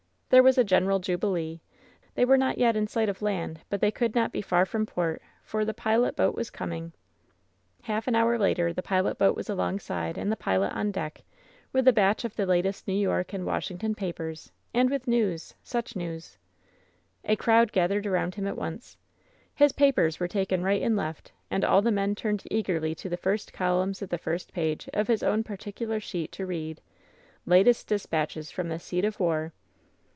[0.33, 1.59] There was a general jubilee
[2.05, 4.65] 1 They were not yet in sight of land, but they could not be far
[4.65, 6.93] from port, for the pilot boat was coming!
[7.81, 11.23] Half an hour later the pilot boat was alongside and the pilot on deck,
[11.73, 15.97] with a batch of the latest New York and Washington papers, and with news— such
[15.97, 16.37] news!
[17.25, 18.95] A crowd gathered around him at once.
[19.53, 23.17] His papers were taken right and left, and all the men turned eagerly to the
[23.17, 26.79] first columns of the first page of his own particular sheet to read:
[27.45, 29.51] "Latest Dispatches from the Seat of War.''